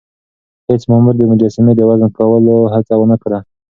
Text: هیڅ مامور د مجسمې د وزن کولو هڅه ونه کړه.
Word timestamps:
هیڅ 0.67 0.81
مامور 0.89 1.15
د 1.17 1.21
مجسمې 1.31 1.73
د 1.75 1.81
وزن 1.89 2.09
کولو 2.17 2.55
هڅه 2.73 2.93
ونه 2.97 3.17
کړه. 3.23 3.39